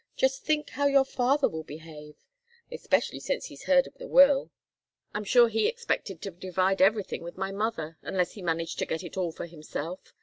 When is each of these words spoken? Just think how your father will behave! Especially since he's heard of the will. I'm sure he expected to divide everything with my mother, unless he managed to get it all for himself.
Just 0.15 0.43
think 0.43 0.71
how 0.71 0.87
your 0.87 1.05
father 1.05 1.47
will 1.47 1.61
behave! 1.63 2.15
Especially 2.71 3.19
since 3.19 3.45
he's 3.45 3.65
heard 3.65 3.85
of 3.85 3.93
the 3.99 4.07
will. 4.07 4.49
I'm 5.13 5.23
sure 5.23 5.47
he 5.47 5.67
expected 5.67 6.23
to 6.23 6.31
divide 6.31 6.81
everything 6.81 7.21
with 7.21 7.37
my 7.37 7.51
mother, 7.51 7.99
unless 8.01 8.31
he 8.31 8.41
managed 8.41 8.79
to 8.79 8.87
get 8.87 9.03
it 9.03 9.15
all 9.15 9.31
for 9.31 9.45
himself. 9.45 10.15